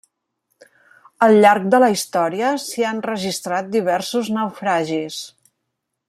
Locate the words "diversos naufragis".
3.79-5.21